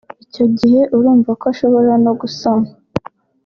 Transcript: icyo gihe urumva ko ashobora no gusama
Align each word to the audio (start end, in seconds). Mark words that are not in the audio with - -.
icyo 0.25 0.45
gihe 0.57 0.81
urumva 0.97 1.31
ko 1.39 1.45
ashobora 1.53 1.93
no 2.05 2.11
gusama 2.21 2.67